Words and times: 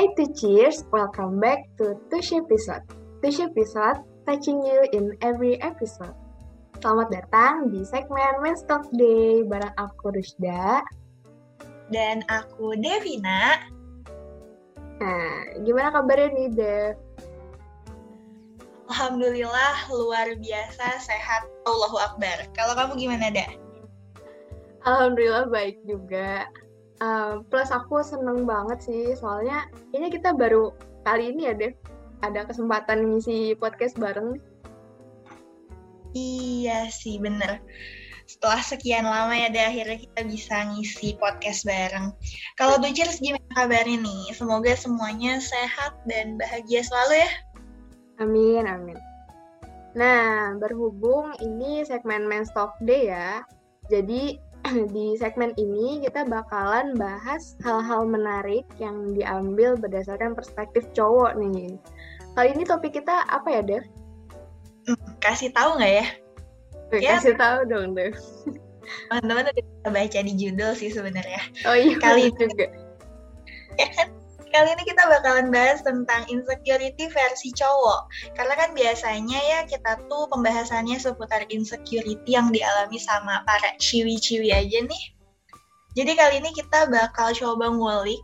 Hi 0.00 0.08
to 0.16 0.32
cheers, 0.32 0.80
welcome 0.96 1.44
back 1.44 1.68
to 1.76 1.92
Tush 2.08 2.32
episode. 2.32 2.80
Tush 3.20 3.36
episode, 3.36 4.00
touching 4.24 4.64
you 4.64 4.80
in 4.96 5.12
every 5.20 5.60
episode. 5.60 6.16
Selamat 6.80 7.12
datang 7.12 7.68
di 7.68 7.84
segmen 7.84 8.40
Men's 8.40 8.64
Talk 8.64 8.88
Day 8.96 9.44
bareng 9.44 9.76
aku 9.76 10.16
Rusda. 10.16 10.80
Dan 11.92 12.24
aku 12.32 12.80
Devina. 12.80 13.60
Nah, 15.04 15.60
gimana 15.68 15.92
kabarnya 15.92 16.32
nih 16.32 16.48
Dev? 16.48 16.96
Alhamdulillah 18.88 19.84
luar 19.92 20.32
biasa 20.32 20.96
sehat. 20.96 21.44
Allahu 21.68 22.00
Akbar. 22.00 22.48
Kalau 22.56 22.72
kamu 22.72 23.04
gimana, 23.04 23.28
Da? 23.28 23.52
Alhamdulillah 24.80 25.52
baik 25.52 25.76
juga. 25.84 26.48
Uh, 27.00 27.40
plus 27.48 27.72
aku 27.72 28.04
seneng 28.04 28.44
banget 28.44 28.84
sih, 28.84 29.16
soalnya 29.16 29.64
ini 29.96 30.12
kita 30.12 30.36
baru 30.36 30.76
kali 31.08 31.32
ini 31.32 31.48
ya, 31.48 31.54
Dev, 31.56 31.72
ada 32.20 32.44
kesempatan 32.44 33.08
ngisi 33.08 33.56
podcast 33.56 33.96
bareng. 33.96 34.36
Iya 36.12 36.92
sih, 36.92 37.16
bener. 37.16 37.64
Setelah 38.28 38.62
sekian 38.62 39.08
lama 39.08 39.32
ya, 39.32 39.48
deh, 39.48 39.64
akhirnya 39.64 39.98
kita 40.06 40.20
bisa 40.28 40.56
ngisi 40.70 41.16
podcast 41.16 41.64
bareng. 41.64 42.12
Kalau 42.60 42.76
Dujers 42.78 43.18
gimana 43.18 43.48
kabarnya 43.56 44.04
nih? 44.04 44.36
Semoga 44.36 44.76
semuanya 44.76 45.40
sehat 45.40 45.98
dan 46.04 46.36
bahagia 46.36 46.84
selalu 46.84 47.24
ya. 47.24 47.30
Amin, 48.20 48.64
amin. 48.68 48.98
Nah, 49.96 50.54
berhubung 50.60 51.34
ini 51.40 51.82
segmen 51.82 52.28
Men's 52.28 52.52
Talk 52.54 52.78
Day 52.84 53.10
ya, 53.10 53.42
jadi 53.90 54.38
di 54.94 55.16
segmen 55.16 55.56
ini 55.56 56.04
kita 56.04 56.28
bakalan 56.28 56.94
bahas 56.96 57.56
hal-hal 57.64 58.04
menarik 58.04 58.64
yang 58.76 59.12
diambil 59.16 59.76
berdasarkan 59.76 60.36
perspektif 60.36 60.86
cowok 60.92 61.36
nih. 61.40 61.76
Kali 62.36 62.48
ini 62.54 62.62
topik 62.62 62.94
kita 62.94 63.26
apa 63.26 63.48
ya, 63.50 63.62
Dev? 63.64 63.84
Hmm, 64.86 64.98
kasih 65.18 65.50
tahu 65.50 65.80
nggak 65.80 65.92
ya? 65.92 66.06
Wih, 66.90 67.00
ya, 67.02 67.18
kasih 67.18 67.34
tahu 67.36 67.58
dong, 67.66 67.98
Dev. 67.98 68.14
Teman-teman 69.10 69.50
udah 69.50 69.90
baca 69.90 70.18
di 70.22 70.32
judul 70.34 70.72
sih 70.74 70.90
sebenarnya. 70.90 71.40
Oh 71.66 71.76
iya, 71.76 71.94
kali 71.98 72.30
ini 72.30 72.44
juga. 72.46 72.66
Kali 74.50 74.66
ini 74.74 74.82
kita 74.82 75.06
bakalan 75.06 75.54
bahas 75.54 75.78
tentang 75.86 76.26
insecurity 76.26 77.06
versi 77.06 77.54
cowok. 77.54 78.10
Karena 78.34 78.54
kan 78.58 78.74
biasanya 78.74 79.38
ya 79.38 79.60
kita 79.62 80.02
tuh 80.10 80.26
pembahasannya 80.26 80.98
seputar 80.98 81.46
insecurity 81.54 82.34
yang 82.34 82.50
dialami 82.50 82.98
sama 82.98 83.46
para 83.46 83.78
ciwi-ciwi 83.78 84.50
aja 84.50 84.82
nih. 84.82 85.04
Jadi 85.94 86.12
kali 86.18 86.34
ini 86.42 86.50
kita 86.50 86.90
bakal 86.90 87.30
coba 87.34 87.70
ngulik 87.70 88.18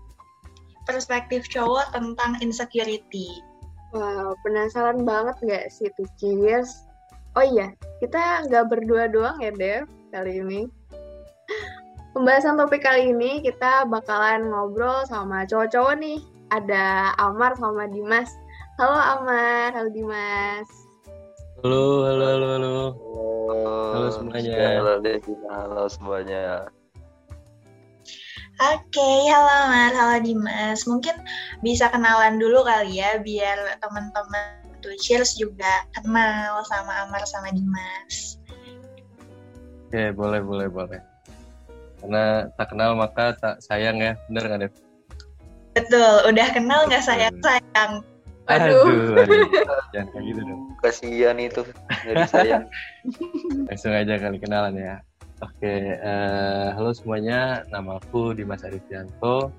perspektif 0.86 1.46
cowok 1.50 1.94
tentang 1.94 2.38
insecurity. 2.42 3.30
Wow, 3.94 4.34
penasaran 4.42 5.06
banget 5.06 5.38
nggak 5.42 5.64
sih 5.70 5.90
tuh? 5.94 6.10
Oh 7.36 7.44
iya, 7.44 7.70
kita 8.02 8.48
nggak 8.50 8.66
berdua 8.70 9.06
doang 9.10 9.38
ya 9.38 9.54
Dev 9.54 9.86
kali 10.10 10.42
ini. 10.42 10.66
Pembahasan 12.16 12.56
topik 12.56 12.80
kali 12.80 13.12
ini 13.12 13.44
kita 13.44 13.84
bakalan 13.92 14.48
ngobrol 14.48 15.04
sama 15.04 15.44
cowok-cowok 15.44 16.00
nih. 16.00 16.16
Ada 16.48 17.12
Amar 17.20 17.52
sama 17.60 17.84
Dimas. 17.92 18.32
Halo 18.80 18.96
Amar, 18.96 19.76
halo 19.76 19.92
Dimas. 19.92 20.64
Halo, 21.60 22.08
halo, 22.08 22.24
halo, 22.24 22.46
halo. 22.56 22.76
Halo 23.92 24.08
semuanya. 24.08 24.80
Halo 24.80 25.04
Devina, 25.04 25.68
halo 25.68 25.84
semuanya. 25.92 26.44
Oke, 28.64 28.80
okay, 28.96 29.18
halo 29.28 29.52
Amar, 29.68 29.92
halo 29.92 30.16
Dimas. 30.24 30.88
Mungkin 30.88 31.20
bisa 31.60 31.92
kenalan 31.92 32.40
dulu 32.40 32.64
kali 32.64 32.96
ya, 32.96 33.20
biar 33.20 33.76
teman-teman 33.84 34.64
tuh 34.80 34.96
Cheers 35.04 35.36
juga 35.36 35.84
kenal 35.92 36.64
sama 36.64 36.96
Amar 37.04 37.28
sama 37.28 37.52
Dimas. 37.52 38.40
Oke, 39.84 40.00
okay, 40.00 40.08
boleh, 40.16 40.40
boleh, 40.40 40.72
boleh 40.72 41.15
karena 42.06 42.46
tak 42.54 42.70
kenal 42.70 42.94
maka 42.94 43.34
tak 43.42 43.58
sayang 43.58 43.98
ya 43.98 44.14
bener 44.30 44.42
nggak 44.46 44.60
Dev? 44.62 44.74
Betul, 45.74 46.14
udah 46.30 46.46
kenal 46.54 46.86
nggak 46.86 47.02
sayang 47.02 47.34
sayang. 47.42 48.06
Aduh. 48.46 49.18
aduh, 49.18 49.26
aduh. 49.26 49.46
jangan 49.92 50.08
kayak 50.14 50.24
gitu 50.30 50.40
dong. 50.46 50.62
Kasihan 50.78 51.36
itu 51.42 51.62
nggak 52.06 52.14
disayang. 52.22 52.64
Langsung 53.68 53.90
aja 53.90 54.14
kali 54.22 54.38
kenalan 54.38 54.78
ya. 54.78 54.96
Oke, 55.42 55.98
uh, 56.00 56.72
halo 56.78 56.94
semuanya, 56.94 57.66
nama 57.74 57.98
aku 57.98 58.32
Dimas 58.38 58.62
Arifianto. 58.62 59.50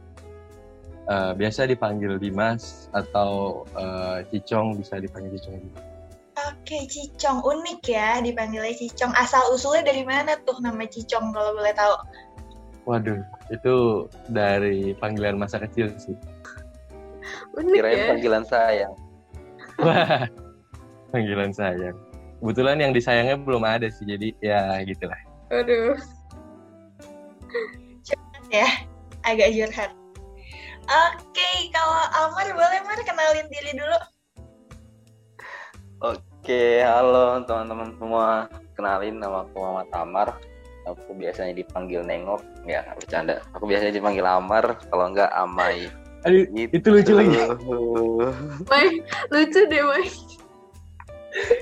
Uh, 1.08 1.32
biasa 1.36 1.68
dipanggil 1.68 2.16
Dimas 2.16 2.88
atau 2.96 3.64
uh, 3.76 4.24
Cicong 4.32 4.80
bisa 4.80 5.04
dipanggil 5.04 5.36
Cicong 5.36 5.60
juga. 5.60 5.87
Oke, 6.68 6.84
Cicong 6.92 7.48
unik 7.48 7.80
ya 7.88 8.20
dipanggilnya 8.20 8.76
Cicong. 8.76 9.16
Asal 9.16 9.40
usulnya 9.56 9.88
dari 9.88 10.04
mana 10.04 10.36
tuh 10.44 10.60
nama 10.60 10.84
Cicong 10.84 11.32
kalau 11.32 11.56
boleh 11.56 11.72
tahu? 11.72 11.96
Waduh, 12.84 13.24
itu 13.48 14.04
dari 14.28 14.92
panggilan 15.00 15.40
masa 15.40 15.64
kecil 15.64 15.96
sih. 15.96 16.12
Unik 17.56 17.72
Kirain 17.72 17.96
ya? 17.96 18.08
panggilan 18.12 18.44
sayang. 18.44 18.94
Wah, 19.80 20.28
panggilan 21.16 21.56
sayang. 21.56 21.96
Kebetulan 22.44 22.84
yang 22.84 22.92
disayangnya 22.92 23.40
belum 23.40 23.64
ada 23.64 23.88
sih, 23.88 24.04
jadi 24.04 24.36
ya 24.44 24.84
gitulah. 24.84 25.20
Aduh. 25.56 25.96
Curhat 28.04 28.44
ya, 28.52 28.68
agak 29.24 29.56
curhat. 29.56 29.92
Oke, 30.84 31.72
kalau 31.72 32.04
Amar 32.28 32.52
boleh 32.52 32.80
Mar 32.84 33.00
kenalin 33.08 33.48
diri 33.56 33.72
dulu. 33.72 34.00
Oke, 36.04 36.27
halo 36.48 37.44
teman-teman 37.44 37.92
semua. 38.00 38.48
Kenalin 38.78 39.20
nama 39.20 39.44
aku 39.44 39.60
Muhammad 39.60 39.90
Amar. 39.92 40.28
Aku 40.88 41.12
biasanya 41.12 41.52
dipanggil 41.52 42.00
Nengok. 42.08 42.40
Ya, 42.64 42.88
bercanda. 42.96 43.44
Aku 43.52 43.68
biasanya 43.68 43.92
dipanggil 43.92 44.24
Amar, 44.24 44.80
kalau 44.88 45.12
enggak 45.12 45.28
Amai. 45.36 45.92
Aduh, 46.24 46.48
Gitu. 46.56 46.72
itu 46.72 46.88
lucu 46.88 47.14
lagi. 47.14 47.36
Mai, 48.72 48.88
lucu 49.30 49.60
deh 49.68 49.84
Mai. 49.84 50.08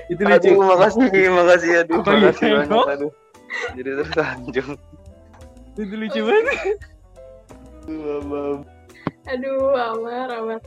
itu 0.08 0.22
lucu. 0.22 0.48
Aduh, 0.54 0.62
makasih, 0.62 1.06
makasih 1.28 1.70
aduh, 1.84 1.98
Panggil 2.00 2.22
makasih 2.30 2.46
banyak 2.46 2.68
Nengok. 2.70 2.86
aduh. 2.88 3.12
Jadi 3.74 3.90
tersanjung. 4.02 4.70
Itu 5.76 5.94
lucu 5.98 6.20
banget. 6.22 6.78
Aduh, 9.26 9.58
Amar, 9.74 10.28
Amar. 10.30 10.60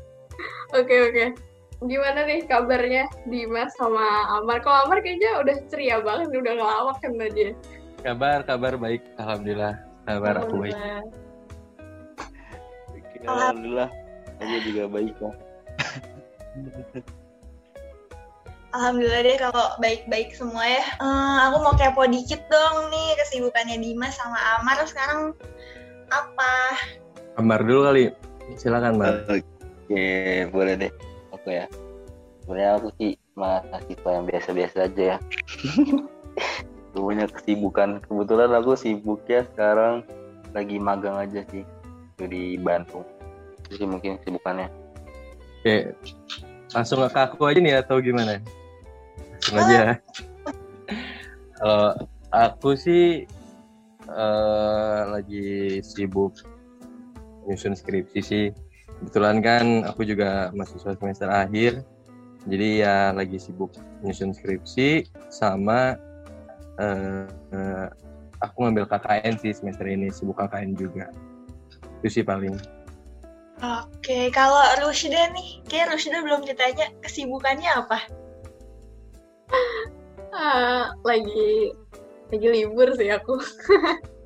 Oke, 0.75 0.96
oke. 1.09 1.25
Gimana 1.79 2.28
nih 2.28 2.44
kabarnya 2.44 3.07
Dimas 3.23 3.72
sama 3.79 4.03
Amar? 4.35 4.59
Kalau 4.59 4.84
Amar 4.84 5.00
kayaknya 5.00 5.40
udah 5.40 5.56
ceria 5.72 6.03
banget, 6.03 6.28
udah 6.35 6.53
ngelawak 6.59 6.97
kan 7.00 7.16
tadi. 7.16 7.56
Kabar, 8.03 8.44
kabar 8.44 8.75
baik. 8.75 9.00
Alhamdulillah. 9.16 9.79
Kabar 10.03 10.44
aku 10.44 10.56
baik. 10.59 10.75
Alhamdulillah. 13.23 13.90
Aku 14.40 14.56
juga 14.67 14.84
baik 14.91 15.16
ya. 15.19 15.31
Alhamdulillah 18.69 19.22
deh 19.25 19.38
kalau 19.40 19.66
baik-baik 19.79 20.35
semua 20.35 20.61
ya. 20.67 20.84
Eh, 20.84 21.38
aku 21.47 21.57
mau 21.63 21.73
kepo 21.79 22.03
dikit 22.11 22.44
dong 22.51 22.91
nih 22.91 23.16
kesibukannya 23.23 23.79
Dimas 23.79 24.19
sama 24.19 24.38
Amar 24.59 24.84
sekarang 24.84 25.31
apa? 26.11 26.53
Amar 27.40 27.63
dulu 27.63 27.88
kali. 27.88 28.11
Silakan, 28.59 29.00
Mar. 29.00 29.23
Oke, 29.31 30.47
boleh 30.51 30.75
deh. 30.75 30.91
Aku 31.50 31.58
ya. 31.58 31.66
Sebenarnya 32.46 32.72
aku 32.78 32.90
sih 33.02 33.12
mahasiswa 33.34 34.10
yang 34.14 34.26
biasa-biasa 34.30 34.78
aja 34.86 35.04
ya. 35.10 35.18
Punya 36.94 37.26
kesibukan. 37.26 38.06
Kebetulan 38.06 38.54
aku 38.54 38.78
sibuk 38.78 39.26
ya 39.26 39.41
sekarang 39.50 40.06
lagi 40.53 40.78
magang 40.78 41.18
aja 41.18 41.41
sih 41.50 41.66
di 42.22 42.53
Bandung. 42.62 43.02
Itu 43.66 43.82
sih 43.82 43.88
mungkin 43.90 44.22
kesibukannya. 44.22 44.70
Oke. 45.66 45.97
Langsung 46.70 47.02
ke 47.09 47.18
aku 47.18 47.50
aja 47.50 47.58
nih 47.58 47.82
atau 47.82 47.97
gimana? 47.97 48.38
Langsung 49.41 49.58
aja. 49.66 49.97
Kalau 51.58 51.97
aku 52.46 52.78
sih 52.78 53.26
eh, 54.06 55.02
lagi 55.02 55.82
sibuk 55.82 56.38
nyusun 57.50 57.73
skripsi 57.73 58.22
sih. 58.22 58.46
Kebetulan 58.99 59.40
kan 59.40 59.66
aku 59.87 60.03
juga 60.03 60.51
mahasiswa 60.51 60.96
semester 60.99 61.31
akhir. 61.31 61.84
Jadi 62.47 62.84
ya 62.84 63.11
lagi 63.11 63.35
sibuk 63.40 63.72
nyusun 64.03 64.31
skripsi 64.31 65.07
sama 65.31 65.96
eh, 66.79 67.28
eh, 67.28 67.87
aku 68.40 68.55
ngambil 68.63 68.87
KKN 68.87 69.35
sih 69.40 69.51
semester 69.55 69.87
ini, 69.87 70.11
sibuk 70.11 70.40
KKN 70.40 70.75
juga. 70.75 71.11
Itu 71.99 72.19
sih 72.19 72.23
paling. 72.23 72.55
Oke, 73.59 74.31
kalau 74.31 74.63
Rushda 74.79 75.35
nih, 75.35 75.59
kayak 75.67 75.91
Rushda 75.91 76.23
belum 76.23 76.47
ditanya 76.47 76.96
kesibukannya 77.03 77.67
apa? 77.75 77.99
Ah, 80.31 80.96
lagi 81.03 81.75
lagi 82.31 82.47
libur 82.47 82.87
sih 82.96 83.11
aku. 83.11 83.40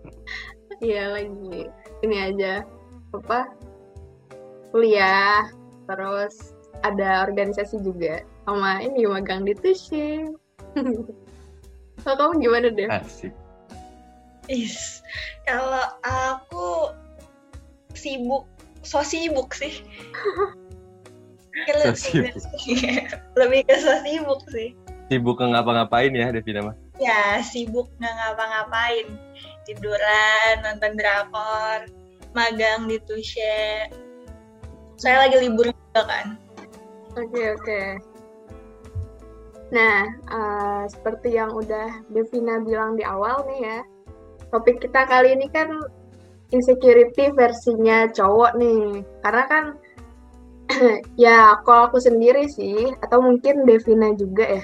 Iya 0.83 1.15
lagi 1.15 1.71
ini 2.03 2.17
aja 2.19 2.67
apa 3.15 3.47
kuliah, 4.73 5.45
terus 5.85 6.57
ada 6.81 7.29
organisasi 7.29 7.79
juga 7.85 8.25
sama 8.49 8.81
ini 8.81 9.05
magang 9.05 9.45
di 9.45 9.53
Tushy. 9.53 10.27
Kalau 12.01 12.15
kamu 12.19 12.33
gimana 12.41 12.67
deh? 12.73 12.89
Asik. 12.89 13.31
Is, 14.51 14.99
kalau 15.47 15.87
aku 16.03 16.91
sibuk, 17.95 18.49
so 18.81 19.05
sibuk 19.05 19.53
sih. 19.53 19.85
So 21.53 21.93
sibuk. 21.93 22.33
Lebih 23.39 23.69
ke 23.69 23.77
so 23.77 23.93
sibuk 24.01 24.41
sih. 24.49 24.73
Sibuk 25.05 25.37
ke 25.37 25.45
ngapa-ngapain 25.45 26.09
ya 26.09 26.33
Devina 26.33 26.65
mah? 26.65 26.75
Ya, 26.97 27.45
sibuk 27.45 27.93
nggak 28.01 28.09
ngapa-ngapain. 28.09 29.05
Tiduran, 29.69 30.65
nonton 30.65 30.97
drakor, 30.97 31.85
magang 32.33 32.89
di 32.89 32.97
Tushe. 33.05 33.85
Saya 35.03 35.27
lagi 35.27 35.35
libur 35.35 35.67
juga 35.67 36.07
kan. 36.07 36.39
Oke, 37.19 37.44
oke. 37.59 37.81
Nah, 39.75 40.07
eh, 40.07 40.83
seperti 40.88 41.35
yang 41.35 41.51
udah 41.51 42.07
Devina 42.07 42.63
bilang 42.63 42.95
di 42.95 43.03
awal 43.03 43.44
nih 43.51 43.59
ya, 43.67 43.79
topik 44.47 44.79
kita 44.79 45.03
kali 45.03 45.35
ini 45.35 45.51
kan 45.51 45.75
insecurity 46.55 47.35
versinya 47.35 48.07
cowok 48.15 48.55
nih. 48.55 49.03
Karena 49.19 49.44
kan, 49.51 49.63
ya 51.19 51.59
kalau 51.67 51.91
aku 51.91 51.99
sendiri 51.99 52.47
sih, 52.47 52.95
atau 53.03 53.19
mungkin 53.19 53.67
Devina 53.67 54.15
juga 54.15 54.63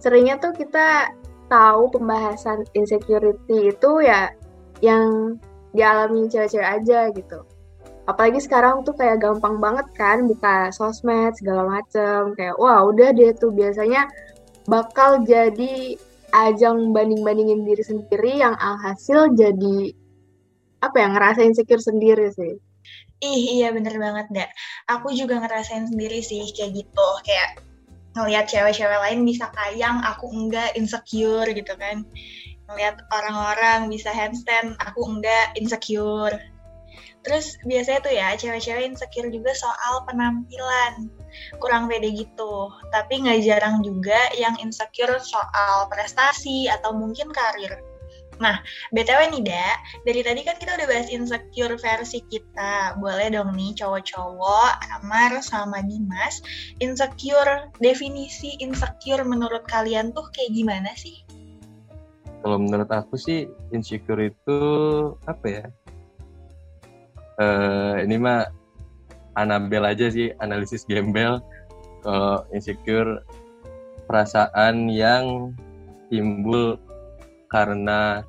seringnya 0.00 0.40
tuh 0.40 0.56
kita 0.56 1.12
tahu 1.52 1.92
pembahasan 1.92 2.64
insecurity 2.72 3.68
itu 3.68 3.90
ya 4.00 4.32
yang 4.80 5.36
dialami 5.76 6.24
cewek-cewek 6.32 6.64
aja 6.64 7.12
gitu 7.12 7.44
apalagi 8.08 8.40
sekarang 8.40 8.88
tuh 8.88 8.96
kayak 8.96 9.20
gampang 9.20 9.60
banget 9.60 9.84
kan 9.92 10.24
buka 10.24 10.72
sosmed 10.72 11.36
segala 11.36 11.68
macem 11.68 12.32
kayak 12.32 12.56
wah 12.56 12.80
udah 12.88 13.12
dia 13.12 13.36
tuh 13.36 13.52
biasanya 13.52 14.08
bakal 14.64 15.20
jadi 15.28 16.00
ajang 16.32 16.96
banding-bandingin 16.96 17.68
diri 17.68 17.84
sendiri 17.84 18.40
yang 18.40 18.56
alhasil 18.56 19.28
jadi 19.36 19.92
apa 20.80 20.96
ya 20.96 21.06
ngerasa 21.12 21.40
insecure 21.44 21.84
sendiri 21.84 22.32
sih 22.32 22.56
Ih, 23.18 23.58
iya 23.58 23.74
bener 23.74 23.98
banget, 23.98 24.30
Dak. 24.30 24.50
Aku 24.86 25.10
juga 25.10 25.42
ngerasain 25.42 25.90
sendiri 25.90 26.22
sih 26.22 26.54
kayak 26.54 26.70
gitu. 26.70 27.08
Kayak 27.26 27.58
ngelihat 28.14 28.46
cewek-cewek 28.46 28.94
lain 28.94 29.26
bisa 29.26 29.50
kayang, 29.58 29.98
aku 30.06 30.30
enggak 30.30 30.70
insecure 30.78 31.50
gitu 31.50 31.74
kan. 31.74 32.06
Ngelihat 32.70 33.02
orang-orang 33.10 33.90
bisa 33.90 34.14
handstand, 34.14 34.78
aku 34.78 35.02
enggak 35.02 35.50
insecure. 35.58 36.38
Terus 37.28 37.60
biasanya 37.68 38.00
tuh 38.00 38.12
ya 38.16 38.32
cewek-cewek 38.40 38.88
insecure 38.88 39.28
juga 39.28 39.52
soal 39.52 40.00
penampilan. 40.08 41.12
Kurang 41.60 41.92
pede 41.92 42.16
gitu. 42.16 42.72
Tapi 42.88 43.20
nggak 43.20 43.44
jarang 43.44 43.84
juga 43.84 44.16
yang 44.32 44.56
insecure 44.64 45.20
soal 45.20 45.92
prestasi 45.92 46.72
atau 46.72 46.96
mungkin 46.96 47.28
karir. 47.28 47.84
Nah, 48.38 48.62
BTW 48.94 49.34
nih, 49.34 49.42
Da, 49.42 49.68
dari 50.06 50.22
tadi 50.22 50.46
kan 50.46 50.54
kita 50.56 50.78
udah 50.78 50.86
bahas 50.86 51.10
insecure 51.10 51.74
versi 51.74 52.22
kita. 52.30 52.94
Boleh 53.02 53.34
dong 53.34 53.52
nih 53.58 53.74
cowok-cowok, 53.74 54.72
Amar 55.02 55.42
sama 55.42 55.82
Dimas, 55.82 56.38
insecure, 56.78 57.66
definisi 57.82 58.54
insecure 58.62 59.26
menurut 59.26 59.66
kalian 59.66 60.14
tuh 60.14 60.30
kayak 60.30 60.54
gimana 60.54 60.94
sih? 60.94 61.18
Kalau 62.38 62.62
menurut 62.62 62.86
aku 62.94 63.18
sih 63.18 63.50
insecure 63.74 64.30
itu 64.30 64.58
apa 65.26 65.46
ya? 65.50 65.66
Eh 67.38 67.96
ini 68.02 68.18
mah 68.18 68.42
Anabel 69.38 69.86
aja 69.86 70.10
sih 70.10 70.34
analisis 70.42 70.82
gembel. 70.82 71.38
Kalau 72.02 72.42
insecure 72.50 73.22
perasaan 74.10 74.90
yang 74.90 75.54
timbul 76.10 76.74
karena 77.46 78.26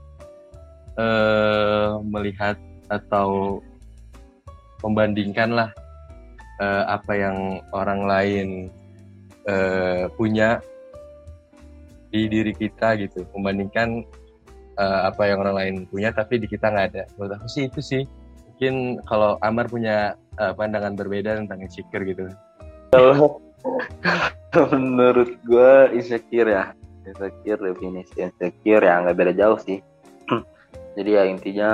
eh, 0.94 1.98
melihat 2.06 2.62
atau 2.94 3.58
membandingkan 4.86 5.50
lah 5.50 5.70
eh, 6.62 6.84
apa 6.86 7.14
yang 7.18 7.38
orang 7.74 8.06
lain 8.06 8.48
eh, 9.50 10.06
punya 10.14 10.62
di 12.14 12.30
diri 12.30 12.54
kita 12.54 13.02
gitu. 13.02 13.26
Membandingkan 13.34 14.06
eh, 14.78 15.02
apa 15.10 15.26
yang 15.26 15.42
orang 15.42 15.56
lain 15.58 15.76
punya 15.90 16.14
tapi 16.14 16.38
di 16.38 16.46
kita 16.46 16.70
nggak 16.70 16.88
ada. 16.94 17.04
Menurut 17.18 17.42
aku 17.42 17.48
sih 17.50 17.66
itu 17.66 17.82
sih 17.82 18.04
mungkin 18.60 19.00
kalau 19.08 19.40
Amar 19.40 19.72
punya 19.72 20.20
eh, 20.36 20.52
pandangan 20.52 21.00
berbeda 21.00 21.40
tentang 21.40 21.64
insecure 21.64 22.04
gitu 22.04 22.28
Kalau 22.92 23.40
menurut 24.76 25.40
gue 25.48 25.72
insecure 25.96 26.52
ya, 26.52 26.76
insecure 27.08 27.72
definisi 27.72 28.20
insecure 28.20 28.84
ya 28.84 29.00
nggak 29.00 29.16
beda 29.16 29.32
jauh 29.32 29.56
sih. 29.64 29.80
Jadi 31.00 31.08
ya 31.16 31.24
intinya 31.24 31.72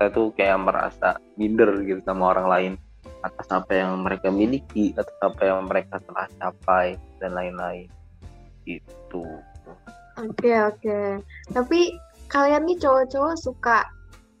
saya 0.00 0.08
tuh 0.08 0.32
kayak 0.32 0.64
merasa 0.64 1.20
minder 1.36 1.68
gitu 1.84 2.00
sama 2.08 2.32
orang 2.32 2.48
lain 2.48 2.72
atas 3.20 3.44
apa 3.52 3.76
yang 3.76 4.00
mereka 4.00 4.32
miliki, 4.32 4.96
atas 4.96 5.12
apa 5.20 5.44
yang 5.44 5.68
mereka 5.68 6.00
telah 6.08 6.24
capai 6.40 6.96
dan 7.20 7.36
lain-lain. 7.36 7.92
Gitu. 8.64 9.28
Oke 10.24 10.56
oke. 10.56 11.20
Tapi 11.52 11.92
kalian 12.32 12.64
nih 12.64 12.80
cowok-cowok 12.80 13.36
suka 13.36 13.84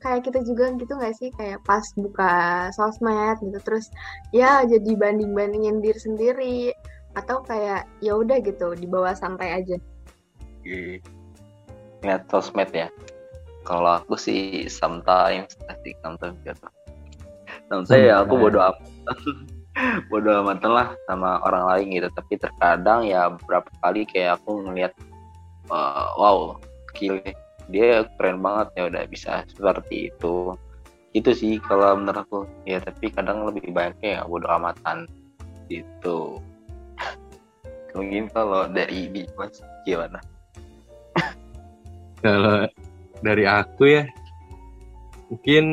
kayak 0.06 0.22
kita 0.22 0.38
juga 0.46 0.70
gitu 0.78 0.92
nggak 0.94 1.16
sih 1.18 1.34
kayak 1.34 1.58
pas 1.66 1.82
buka 1.98 2.70
sosmed 2.78 3.42
gitu 3.42 3.58
terus 3.66 3.90
ya 4.30 4.62
jadi 4.62 4.94
banding-bandingin 4.94 5.82
diri 5.82 5.98
sendiri 5.98 6.58
atau 7.16 7.42
kayak 7.42 7.88
ya 8.04 8.12
udah 8.14 8.38
gitu 8.44 8.76
dibawa 8.76 9.16
santai 9.16 9.64
aja. 9.64 9.80
Oke. 10.62 11.00
Lihat 12.04 12.28
sosmed 12.28 12.70
ya. 12.76 12.92
Kalau 13.64 13.98
aku 13.98 14.14
sih 14.14 14.70
sometimes, 14.70 15.58
asik 15.66 15.96
sometimes 16.04 16.38
gitu. 16.44 16.68
Sometimes 17.66 18.06
ya 18.06 18.22
aku 18.22 18.38
bodo 18.38 18.60
amat. 18.62 18.86
bodo 20.12 20.30
amatan 20.44 20.70
lah 20.70 20.88
sama 21.08 21.40
orang 21.42 21.64
lain 21.72 21.86
gitu. 21.98 22.08
Tapi 22.14 22.38
terkadang 22.38 23.08
ya 23.08 23.32
beberapa 23.32 23.66
kali 23.80 24.04
kayak 24.06 24.38
aku 24.38 24.62
ngeliat 24.68 24.92
uh, 25.72 26.12
wow, 26.20 26.60
skill 26.92 27.18
dia 27.72 28.06
keren 28.18 28.40
banget 28.40 28.68
ya 28.78 28.82
udah 28.90 29.04
bisa 29.10 29.32
seperti 29.50 30.12
itu. 30.12 30.54
Itu 31.16 31.30
sih 31.32 31.58
kalau 31.62 31.98
menurut 31.98 32.26
aku. 32.26 32.38
Ya 32.68 32.78
tapi 32.82 33.10
kadang 33.10 33.46
lebih 33.48 33.72
baiknya 33.72 34.20
ya 34.20 34.28
bodo 34.28 34.46
amatan 34.46 35.08
gitu. 35.70 36.38
Mungkin 37.96 38.28
kalau 38.30 38.68
dari 38.70 39.08
Dimas 39.10 39.62
gimana? 39.88 40.20
kalau 42.24 42.68
dari 43.24 43.44
aku 43.48 43.82
ya 43.88 44.04
mungkin 45.26 45.64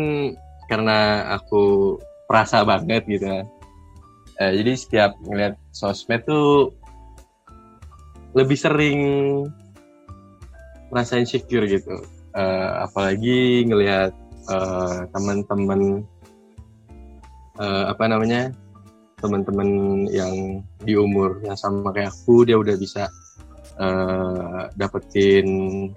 karena 0.65 1.29
aku 1.37 1.95
perasa 2.25 2.65
banget 2.65 3.05
gitu 3.05 3.27
kan 3.29 3.45
Eh, 4.41 4.51
jadi 4.57 4.71
setiap 4.73 5.11
ngeliat 5.29 5.53
sosmed 5.69 6.25
tuh 6.25 6.73
lebih 8.33 8.57
sering 8.57 8.99
merasa 10.93 11.17
insecure 11.17 11.65
gitu. 11.65 12.05
Eh, 12.37 12.71
apalagi 12.85 13.65
ngelihat 13.65 14.13
eh, 14.53 14.99
teman-teman 15.09 16.05
eh, 17.57 17.85
apa 17.89 18.03
namanya 18.05 18.53
teman-teman 19.17 19.69
yang 20.13 20.61
di 20.85 20.93
umur 20.93 21.41
yang 21.41 21.57
sama 21.57 21.89
kayak 21.89 22.13
aku 22.13 22.45
dia 22.45 22.61
udah 22.61 22.77
bisa 22.77 23.09
eh, 23.81 24.61
dapetin 24.77 25.47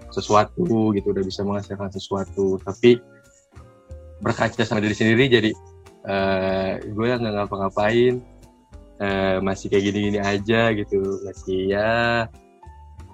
sesuatu 0.09 0.97
gitu 0.97 1.13
udah 1.13 1.25
bisa 1.25 1.45
menghasilkan 1.45 1.93
sesuatu. 1.93 2.57
Tapi 2.65 2.97
berkaca 4.25 4.65
sama 4.65 4.81
diri 4.81 4.97
sendiri 4.97 5.25
jadi 5.29 5.51
eh, 6.09 6.73
gue 6.89 7.05
nggak 7.05 7.33
ngapa-ngapain 7.37 8.25
eh, 9.05 9.39
masih 9.45 9.69
kayak 9.69 9.85
gini-gini 9.93 10.21
aja 10.25 10.73
gitu. 10.73 11.21
Masih 11.29 11.77
ya 11.77 12.29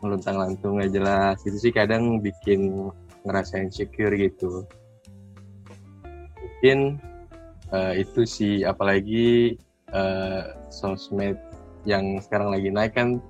meluntang 0.02 0.36
lantung 0.36 0.76
nggak 0.76 0.92
jelas. 0.92 1.38
Itu 1.46 1.56
sih 1.56 1.72
kadang 1.72 2.18
bikin 2.18 2.90
ngerasa 3.22 3.62
insecure 3.62 4.12
gitu. 4.18 4.66
Mungkin 6.42 6.98
eh, 7.70 7.94
itu 8.02 8.26
sih. 8.26 8.66
Apalagi 8.66 9.56
eh, 9.94 10.42
sosmed 10.68 11.38
yang 11.86 12.18
sekarang 12.18 12.52
lagi 12.52 12.68
naik 12.68 12.92
kan 12.98 13.22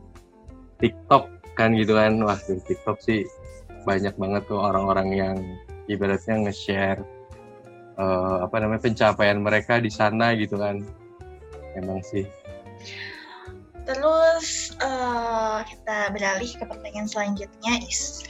TikTok 0.80 1.28
kan 1.54 1.76
gitu 1.76 1.94
kan. 1.94 2.16
Wah 2.24 2.40
di 2.40 2.58
TikTok 2.64 2.98
sih 3.04 3.22
banyak 3.84 4.16
banget 4.16 4.42
tuh 4.48 4.58
orang-orang 4.58 5.08
yang 5.12 5.36
ibaratnya 5.86 6.48
nge-share 6.48 7.04
eh, 8.00 8.36
apa 8.40 8.56
namanya 8.58 8.80
pencapaian 8.88 9.38
mereka 9.38 9.76
di 9.78 9.92
sana 9.92 10.32
gitu 10.32 10.56
kan. 10.56 10.80
Emang 11.76 12.00
sih 12.00 12.24
Terus 13.82 14.78
eh, 14.78 15.58
kita 15.66 16.14
beralih 16.14 16.50
ke 16.54 16.64
pertanyaan 16.66 17.10
selanjutnya 17.10 17.82
is 17.86 18.22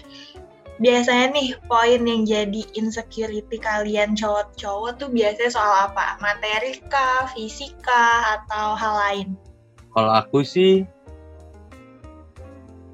biasanya 0.80 1.37
nih 1.37 1.49
poin 1.71 2.02
yang 2.02 2.26
jadi 2.26 2.62
insecurity 2.75 3.61
kalian 3.61 4.18
cowok-cowok 4.18 4.99
tuh 4.99 5.09
biasanya 5.12 5.50
soal 5.52 5.73
apa? 5.92 6.18
Materi 6.18 6.80
kah, 6.88 7.28
fisika, 7.37 8.40
atau 8.40 8.75
hal 8.75 8.94
lain? 9.06 9.28
Kalau 9.92 10.12
aku 10.16 10.40
sih 10.42 10.88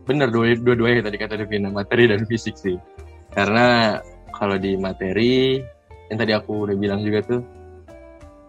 bener 0.09 0.33
dua-duanya 0.33 1.05
tadi 1.05 1.21
kata 1.21 1.37
Devina 1.45 1.69
materi 1.69 2.09
dan 2.09 2.25
fisik 2.25 2.57
sih 2.57 2.81
karena 3.37 4.01
kalau 4.33 4.57
di 4.57 4.73
materi 4.81 5.61
yang 6.09 6.17
tadi 6.17 6.33
aku 6.33 6.65
udah 6.65 6.77
bilang 6.81 7.05
juga 7.05 7.21
tuh 7.29 7.43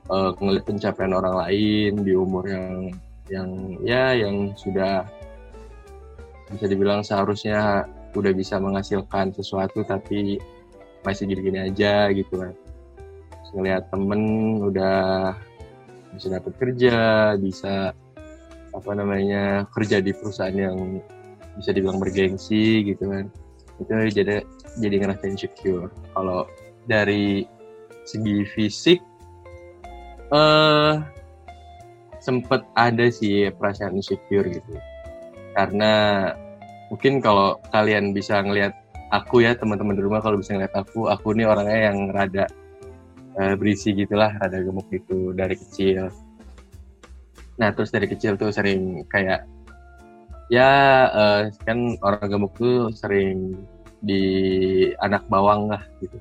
uh, 0.08 0.32
ngeliat 0.40 0.64
pencapaian 0.64 1.12
orang 1.12 1.36
lain 1.36 1.92
di 2.08 2.16
umur 2.16 2.48
yang 2.48 2.96
yang 3.30 3.78
ya 3.86 4.18
yang 4.18 4.54
sudah 4.58 5.06
bisa 6.50 6.66
dibilang 6.66 7.06
seharusnya 7.06 7.86
udah 8.18 8.34
bisa 8.34 8.58
menghasilkan 8.58 9.30
sesuatu 9.38 9.86
tapi 9.86 10.42
masih 11.06 11.30
gini-gini 11.30 11.70
aja 11.70 12.10
gitu 12.10 12.42
kan. 12.42 12.54
Ngelihat 13.54 13.90
temen 13.90 14.22
udah 14.66 15.34
bisa 16.14 16.28
dapat 16.34 16.54
kerja 16.58 16.98
bisa 17.38 17.94
apa 18.70 18.92
namanya 18.94 19.66
kerja 19.74 20.02
di 20.02 20.14
perusahaan 20.14 20.54
yang 20.54 21.02
bisa 21.58 21.74
dibilang 21.74 22.02
bergengsi 22.02 22.82
gitu 22.86 23.10
kan. 23.10 23.26
Itu 23.78 23.94
jadi 24.10 24.42
jadi 24.82 24.96
ngerasa 25.06 25.24
insecure. 25.30 25.90
Kalau 26.14 26.50
dari 26.90 27.46
segi 28.10 28.42
fisik 28.58 29.00
eh 30.30 30.38
uh, 30.38 31.19
sempet 32.20 32.62
ada 32.76 33.08
sih 33.12 33.52
perasaan 33.52 34.00
insecure 34.00 34.48
gitu. 34.48 34.76
Karena 35.56 36.28
mungkin 36.92 37.24
kalau 37.24 37.58
kalian 37.72 38.12
bisa 38.12 38.40
ngelihat 38.44 38.76
aku 39.10 39.46
ya 39.46 39.58
teman-teman 39.58 39.98
di 39.98 40.04
rumah 40.06 40.22
kalau 40.22 40.38
bisa 40.38 40.54
ngelihat 40.58 40.76
aku 40.78 41.10
aku 41.10 41.34
ini 41.34 41.44
orangnya 41.46 41.94
yang 41.94 42.14
rada 42.14 42.46
uh, 43.38 43.54
berisi 43.58 43.94
gitulah 43.94 44.34
rada 44.38 44.62
gemuk 44.62 44.86
gitu 44.94 45.34
dari 45.34 45.58
kecil. 45.58 46.14
Nah 47.58 47.70
terus 47.74 47.90
dari 47.90 48.06
kecil 48.06 48.38
tuh 48.38 48.54
sering 48.54 49.04
kayak 49.10 49.46
ya 50.50 50.70
uh, 51.12 51.42
kan 51.66 51.98
orang 52.02 52.30
gemuk 52.30 52.54
tuh 52.58 52.90
sering 52.94 53.58
di 54.00 54.24
anak 55.04 55.26
bawang 55.28 55.70
lah 55.70 55.84
gitu. 56.02 56.18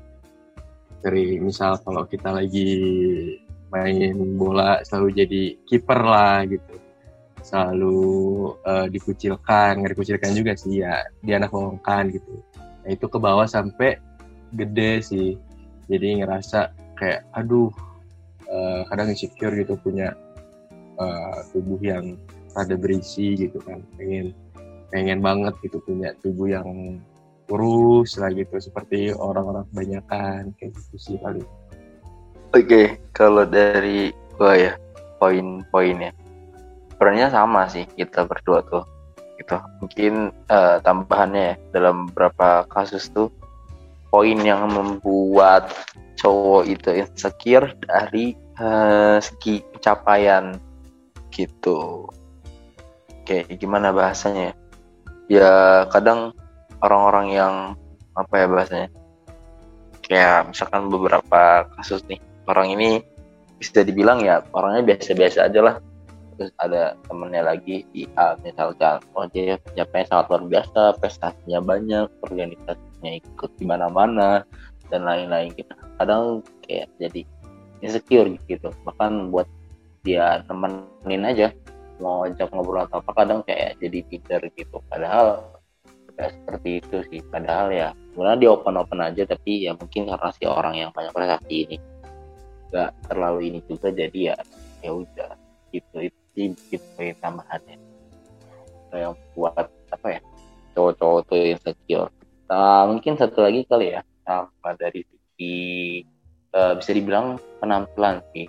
Dari 0.98 1.38
misal 1.38 1.78
kalau 1.86 2.04
kita 2.10 2.34
lagi 2.34 2.74
main 3.68 4.16
bola 4.36 4.80
selalu 4.84 5.08
jadi 5.24 5.42
kiper 5.68 6.00
lah 6.00 6.44
gitu. 6.48 6.74
Selalu 7.44 8.00
uh, 8.66 8.86
dikucilkan 8.90 9.80
nggak 9.80 9.92
dikucilkan 9.96 10.32
juga 10.36 10.52
sih 10.58 10.84
ya 10.84 11.06
di 11.22 11.32
anak 11.32 11.52
bawang 11.52 11.80
kan 11.80 12.08
gitu. 12.12 12.42
Nah 12.84 12.90
itu 12.90 13.06
ke 13.08 13.18
bawah 13.20 13.46
sampai 13.48 14.00
gede 14.52 15.04
sih. 15.04 15.28
Jadi 15.88 16.20
ngerasa 16.20 16.72
kayak 16.98 17.24
aduh 17.32 17.72
uh, 18.48 18.84
kadang 18.92 19.12
insecure 19.12 19.54
gitu 19.56 19.78
punya 19.80 20.12
uh, 21.00 21.38
tubuh 21.52 21.80
yang 21.80 22.16
rada 22.52 22.76
berisi 22.76 23.36
gitu 23.36 23.60
kan. 23.64 23.80
Pengen 23.96 24.36
pengen 24.88 25.20
banget 25.20 25.54
gitu 25.60 25.80
punya 25.84 26.16
tubuh 26.24 26.48
yang 26.48 27.00
kurus 27.48 28.20
lah 28.20 28.28
gitu 28.32 28.60
seperti 28.60 29.08
orang-orang 29.16 29.64
kebanyakan 29.72 30.52
kayak 30.60 30.76
gitu 30.76 30.96
sih 31.00 31.16
paling 31.16 31.44
oke 32.52 32.64
okay, 32.64 32.86
kalau 33.12 33.44
dari 33.44 34.12
gua 34.38 34.54
ya 34.54 34.72
poin-poinnya. 35.18 36.14
Perannya 36.98 37.30
sama 37.30 37.66
sih 37.70 37.86
kita 37.94 38.26
berdua 38.26 38.62
tuh 38.66 38.86
gitu. 39.38 39.58
Mungkin 39.82 40.34
uh, 40.50 40.82
tambahannya 40.82 41.54
ya, 41.54 41.56
dalam 41.74 42.10
beberapa 42.10 42.66
kasus 42.70 43.10
tuh 43.10 43.30
poin 44.10 44.38
yang 44.40 44.66
membuat 44.66 45.70
cowok 46.18 46.64
itu 46.66 46.90
insecure 46.98 47.70
dari 47.86 48.34
uh, 48.58 49.22
segi 49.22 49.62
pencapaian 49.62 50.58
gitu. 51.30 52.10
Kayak 53.22 53.60
gimana 53.60 53.94
bahasanya 53.94 54.56
ya 55.28 55.84
kadang 55.92 56.32
orang-orang 56.82 57.26
yang 57.30 57.54
apa 58.18 58.34
ya 58.34 58.46
bahasanya? 58.50 58.88
Kayak 60.02 60.50
misalkan 60.50 60.88
beberapa 60.88 61.68
kasus 61.76 62.00
nih 62.08 62.18
orang 62.48 62.74
ini 62.74 62.88
bisa 63.60 63.84
dibilang 63.84 64.24
ya 64.24 64.40
orangnya 64.56 64.94
biasa-biasa 64.94 65.52
aja 65.52 65.60
lah. 65.60 65.76
Terus 66.38 66.54
ada 66.62 66.94
temennya 67.10 67.42
lagi 67.42 67.82
di 67.90 68.06
A 68.14 68.38
misalkan 68.46 69.02
oh 69.18 69.26
dia 69.34 69.58
pencapaian 69.58 70.06
sangat 70.06 70.26
luar 70.30 70.42
biasa 70.46 70.80
prestasinya 71.02 71.58
banyak 71.58 72.06
organisasinya 72.22 73.12
ikut 73.18 73.50
di 73.58 73.64
mana-mana 73.66 74.46
dan 74.88 75.02
lain-lain 75.02 75.50
gitu. 75.58 75.74
Kadang 75.98 76.46
kayak 76.64 76.88
jadi 77.02 77.26
insecure 77.82 78.30
gitu. 78.46 78.70
Bahkan 78.86 79.34
buat 79.34 79.50
dia 80.06 80.46
temenin 80.46 81.26
aja 81.26 81.50
mau 81.98 82.22
ajak 82.22 82.54
ngobrol 82.54 82.86
atau 82.86 83.02
apa 83.02 83.12
kadang 83.18 83.42
kayak 83.42 83.74
jadi 83.82 83.98
pinter 84.06 84.40
gitu. 84.54 84.78
Padahal 84.86 85.42
ya 86.14 86.30
seperti 86.30 86.78
itu 86.78 86.96
sih. 87.10 87.20
Padahal 87.26 87.74
ya 87.74 87.90
sebenarnya 88.14 88.38
dia 88.46 88.50
open 88.54 88.78
open 88.78 89.02
aja 89.02 89.26
tapi 89.26 89.66
ya 89.66 89.74
mungkin 89.74 90.06
karena 90.06 90.30
si 90.30 90.46
orang 90.46 90.74
yang 90.78 90.90
banyak 90.94 91.10
prestasi 91.10 91.66
ini 91.66 91.76
nggak 92.68 92.90
terlalu 93.08 93.40
ini 93.52 93.58
juga 93.66 93.88
jadi 93.92 94.34
ya 94.34 94.36
ya 94.84 94.90
udah 94.94 95.32
gitu. 95.74 96.08
Itu 96.38 96.54
gitu 96.70 97.02
tambahannya. 97.18 97.76
Yang 98.94 99.14
buat 99.34 99.54
apa 99.90 100.06
ya 100.06 100.20
cowok-cowok 100.76 101.20
tuh 101.26 101.42
insecure. 101.42 102.10
Nah, 102.48 102.88
mungkin 102.88 103.18
satu 103.18 103.44
lagi 103.44 103.66
kali 103.68 103.98
ya 103.98 104.00
sama 104.24 104.72
dari 104.78 105.04
segi 105.04 105.58
uh, 106.54 106.78
bisa 106.78 106.90
dibilang 106.94 107.36
penampilan 107.60 108.22
sih. 108.32 108.48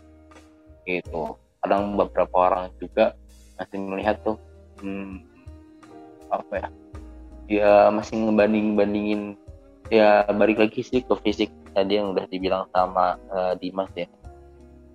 Gitu. 0.85 1.21
Kadang 1.59 1.97
beberapa 1.97 2.47
orang 2.47 2.71
juga 2.79 3.17
masih 3.59 3.79
melihat 3.83 4.15
tuh 4.23 4.39
hmm, 4.79 5.19
apa 6.31 6.53
ya 6.55 6.69
dia 7.49 7.71
masih 7.91 8.29
ngebanding 8.29 8.77
bandingin 8.79 9.21
ya 9.89 10.23
balik 10.31 10.61
lagi 10.61 10.85
sih 10.85 11.03
ke 11.03 11.13
fisik 11.25 11.51
tadi 11.83 11.97
yang 11.99 12.11
udah 12.11 12.25
dibilang 12.27 12.65
sama 12.75 13.15
uh, 13.31 13.53
Dimas 13.57 13.89
ya 13.95 14.07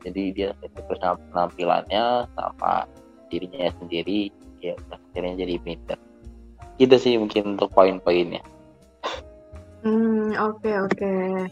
jadi 0.04 0.22
dia 0.36 0.48
bersama 0.84 1.16
penampilannya 1.32 2.28
sama 2.36 2.84
dirinya 3.32 3.72
sendiri 3.80 4.28
ya 4.60 4.76
akhirnya 4.92 5.44
jadi 5.44 5.54
pinter 5.64 5.98
gitu 6.76 6.96
sih 7.00 7.14
mungkin 7.16 7.56
untuk 7.56 7.72
poin-poinnya 7.72 8.44
hmm 9.82 10.36
oke 10.36 10.60
okay, 10.60 10.76
oke 10.80 10.92
okay. 10.96 11.48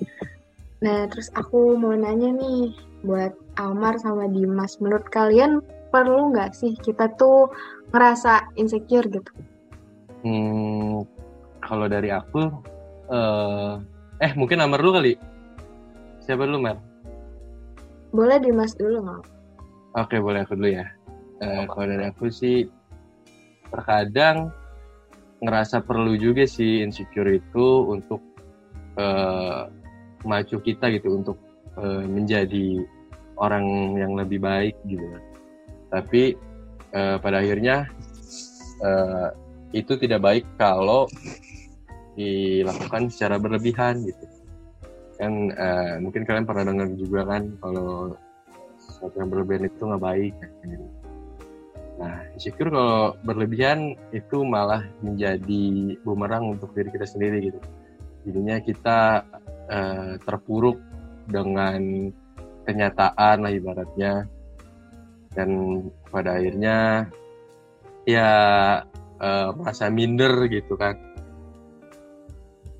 nah 0.84 1.08
terus 1.08 1.32
aku 1.32 1.76
mau 1.80 1.96
nanya 1.96 2.32
nih 2.36 2.76
buat 3.02 3.34
Almar 3.58 3.98
sama 3.98 4.30
Dimas 4.30 4.78
menurut 4.78 5.08
kalian 5.10 5.64
perlu 5.92 6.32
nggak 6.32 6.56
sih 6.56 6.72
kita 6.80 7.12
tuh 7.20 7.52
ngerasa 7.92 8.56
insecure 8.56 9.06
gitu? 9.12 9.32
Hmm, 10.24 11.04
kalau 11.60 11.86
dari 11.86 12.08
aku, 12.08 12.48
uh, 13.12 13.76
eh 14.20 14.32
mungkin 14.36 14.60
Amar 14.60 14.82
dulu 14.82 15.00
kali. 15.00 15.14
Siapa 16.22 16.44
dulu, 16.44 16.58
Mar? 16.62 16.76
Boleh 18.12 18.38
Dimas 18.42 18.76
dulu 18.76 19.00
nggak? 19.06 19.22
Oke, 19.96 20.20
boleh 20.20 20.44
aku 20.44 20.58
dulu 20.58 20.70
ya. 20.76 20.86
Uh, 21.42 21.64
kalau 21.66 21.86
dari 21.88 22.04
aku 22.06 22.28
sih, 22.28 22.68
terkadang 23.72 24.52
ngerasa 25.42 25.82
perlu 25.82 26.14
juga 26.14 26.46
sih 26.46 26.84
insecure 26.84 27.40
itu 27.40 27.66
untuk 27.90 28.22
uh, 29.00 29.66
maju 30.22 30.56
kita 30.62 30.92
gitu, 30.94 31.18
untuk 31.18 31.40
uh, 31.80 32.04
menjadi 32.06 32.84
orang 33.42 33.96
yang 33.98 34.12
lebih 34.14 34.38
baik 34.38 34.76
gitu 34.86 35.02
tapi 35.92 36.38
uh, 36.96 37.20
pada 37.20 37.44
akhirnya 37.44 37.90
uh, 38.80 39.28
itu 39.76 39.96
tidak 40.00 40.24
baik 40.24 40.44
kalau 40.56 41.04
dilakukan 42.16 43.08
secara 43.08 43.40
berlebihan 43.40 44.04
gitu. 44.04 44.24
Kan 45.16 45.54
uh, 45.54 46.00
mungkin 46.02 46.26
kalian 46.26 46.44
pernah 46.48 46.64
dengar 46.68 46.88
juga 46.98 47.20
kan 47.24 47.42
kalau 47.62 48.16
sesuatu 48.80 49.16
yang 49.22 49.30
berlebihan 49.30 49.68
itu 49.70 49.82
nggak 49.82 50.02
baik. 50.02 50.34
Nah 52.00 52.14
insecure 52.34 52.72
kalau 52.72 53.14
berlebihan 53.22 53.94
itu 54.10 54.42
malah 54.42 54.82
menjadi 55.00 55.96
bumerang 56.02 56.58
untuk 56.58 56.74
diri 56.74 56.90
kita 56.90 57.06
sendiri 57.06 57.52
gitu. 57.52 57.60
Jadinya 58.28 58.56
kita 58.62 58.98
uh, 59.70 60.12
terpuruk 60.22 60.78
dengan 61.30 62.10
kenyataan 62.66 63.36
lah 63.42 63.52
ibaratnya. 63.52 64.26
Dan 65.32 65.80
pada 66.12 66.36
akhirnya 66.36 67.08
ya 68.04 68.30
uh, 69.16 69.48
merasa 69.56 69.88
minder 69.88 70.44
gitu 70.52 70.76
kan 70.76 71.11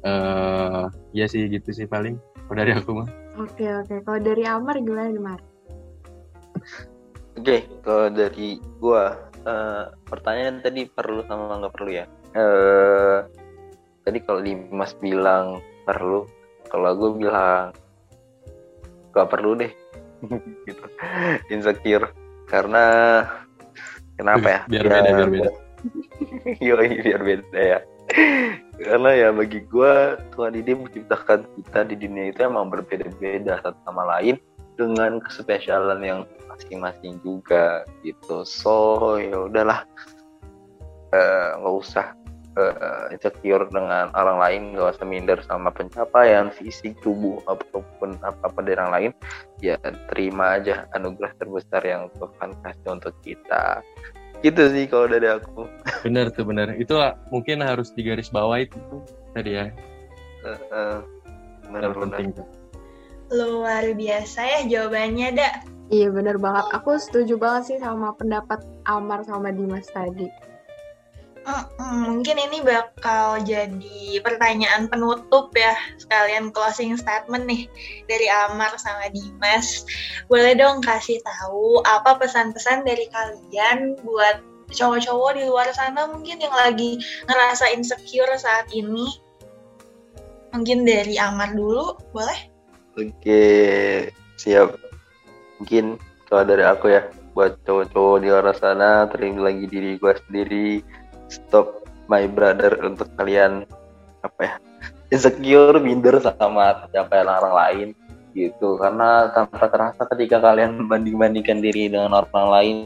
uh, 0.06 0.86
ya 1.14 1.26
sih 1.26 1.48
gitu 1.50 1.70
sih 1.74 1.86
paling. 1.86 2.18
Kalau 2.46 2.56
dari 2.58 2.72
aku 2.74 2.90
mah. 3.02 3.08
Oke 3.40 3.64
oke. 3.64 4.04
Kalau 4.04 4.20
dari 4.20 4.44
Amar 4.44 4.76
gimana 4.78 5.08
Amar 5.10 5.40
oke 7.32 7.58
kalau 7.82 8.06
dari 8.12 8.60
gua 8.78 9.18
uh, 9.48 9.90
pertanyaan 10.06 10.62
tadi 10.62 10.86
perlu 10.86 11.26
sama 11.26 11.58
nggak 11.58 11.74
perlu 11.74 11.90
ya? 11.90 12.04
Uh, 12.32 13.26
tadi 14.06 14.18
kalau 14.22 14.40
Dimas 14.44 14.94
bilang 15.02 15.58
perlu 15.82 16.28
kalau 16.72 16.96
gue 16.96 17.10
bilang 17.20 17.76
gak 19.12 19.28
perlu 19.28 19.52
deh. 19.60 19.72
Gitu. 20.64 20.86
Insecure. 21.52 22.08
Karena 22.48 23.20
kenapa 24.16 24.46
ya? 24.48 24.60
Biar 24.72 24.86
beda 24.88 25.10
biar 25.12 25.28
beda. 25.28 25.50
Yoi, 26.64 26.88
biar 27.04 27.20
beda 27.20 27.60
ya 27.60 27.78
karena 28.80 29.10
ya 29.12 29.28
bagi 29.30 29.60
gue 29.68 29.94
Tuhan 30.32 30.54
ini 30.56 30.72
menciptakan 30.86 31.44
kita 31.60 31.84
di 31.92 31.96
dunia 32.00 32.32
itu 32.32 32.40
emang 32.44 32.72
berbeda-beda 32.72 33.60
satu 33.60 33.78
sama 33.84 34.08
lain 34.16 34.40
dengan 34.80 35.20
kespesialan 35.20 36.00
yang 36.00 36.20
masing-masing 36.48 37.20
juga 37.20 37.84
gitu. 38.00 38.48
So 38.48 39.16
ya 39.20 39.48
udahlah. 39.48 39.84
Eh, 41.12 41.48
nggak 41.60 41.74
uh, 41.76 41.82
usah 41.84 42.16
uh, 42.56 43.12
insecure 43.12 43.68
dengan 43.68 44.08
orang 44.16 44.38
lain 44.40 44.62
nggak 44.72 44.96
usah 44.96 45.04
minder 45.04 45.38
sama 45.44 45.68
pencapaian 45.68 46.48
fisik 46.52 46.96
tubuh 47.04 47.36
apa 47.44 47.84
pun 48.00 48.16
apa 48.24 48.40
apa 48.48 48.58
dari 48.64 48.80
orang 48.80 48.92
lain 48.92 49.12
ya 49.60 49.76
terima 50.08 50.56
aja 50.56 50.88
anugerah 50.96 51.36
terbesar 51.36 51.84
yang 51.84 52.08
Tuhan 52.16 52.56
kasih 52.64 52.88
untuk 52.96 53.14
kita 53.20 53.84
gitu 54.42 54.62
sih 54.74 54.84
kalau 54.90 55.06
dari 55.08 55.30
aku. 55.30 55.66
Benar 56.02 56.34
tuh 56.34 56.44
benar 56.46 56.74
itu 56.74 56.94
mungkin 57.30 57.62
harus 57.62 57.94
digaris 57.94 58.28
bawah 58.28 58.58
itu 58.58 58.78
tadi 59.32 59.56
ya. 59.56 59.70
Uh, 60.42 60.58
uh, 60.74 60.98
benar 61.70 61.94
penting 61.94 62.34
tuh. 62.34 62.46
Luar 63.32 63.86
biasa 63.96 64.40
ya 64.44 64.60
jawabannya 64.68 65.38
dak. 65.38 65.54
Iya 65.88 66.12
benar 66.12 66.36
banget. 66.42 66.66
Aku 66.76 66.98
setuju 66.98 67.40
banget 67.40 67.62
sih 67.74 67.78
sama 67.80 68.12
pendapat 68.18 68.60
Amar 68.84 69.24
sama 69.24 69.54
Dimas 69.54 69.88
tadi 69.88 70.51
mungkin 72.06 72.38
ini 72.38 72.62
bakal 72.62 73.42
jadi 73.42 74.22
pertanyaan 74.22 74.86
penutup 74.86 75.50
ya 75.58 75.74
sekalian 75.98 76.54
closing 76.54 76.94
statement 76.94 77.44
nih 77.50 77.66
dari 78.06 78.30
Amar 78.30 78.74
sama 78.78 79.10
Dimas. 79.10 79.82
Boleh 80.30 80.54
dong 80.54 80.80
kasih 80.80 81.18
tahu 81.22 81.82
apa 81.82 82.18
pesan-pesan 82.18 82.86
dari 82.86 83.10
kalian 83.10 83.98
buat 84.06 84.42
cowok-cowok 84.72 85.30
di 85.36 85.42
luar 85.46 85.68
sana 85.74 86.08
mungkin 86.08 86.40
yang 86.40 86.54
lagi 86.54 87.02
ngerasa 87.28 87.74
insecure 87.74 88.32
saat 88.38 88.70
ini. 88.72 89.06
Mungkin 90.52 90.84
dari 90.84 91.16
Amar 91.16 91.56
dulu, 91.56 91.96
boleh? 92.12 92.36
Oke, 93.00 93.44
siap. 94.36 94.76
Mungkin 95.56 95.96
kalau 96.28 96.44
dari 96.44 96.64
aku 96.64 96.92
ya, 96.92 97.08
buat 97.32 97.56
cowok-cowok 97.64 98.16
di 98.20 98.28
luar 98.28 98.52
sana, 98.52 99.08
terima 99.08 99.48
lagi 99.48 99.64
diri 99.64 99.96
gue 99.96 100.12
sendiri, 100.28 100.84
stop 101.32 101.88
my 102.12 102.28
brother 102.28 102.76
untuk 102.84 103.08
kalian 103.16 103.64
apa 104.20 104.40
ya 104.44 104.54
insecure 105.08 105.80
minder 105.80 106.20
sama 106.20 106.84
pencapaian 106.84 107.28
orang 107.28 107.54
lain 107.56 107.88
gitu. 108.32 108.80
Karena 108.80 109.28
tanpa 109.32 109.68
terasa 109.68 110.08
ketika 110.16 110.40
kalian 110.40 110.80
membanding-bandingkan 110.80 111.60
diri 111.60 111.92
dengan 111.92 112.12
orang 112.12 112.48
lain 112.48 112.76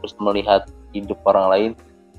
terus 0.00 0.12
melihat 0.20 0.68
hidup 0.92 1.16
orang 1.24 1.46
lain 1.48 1.70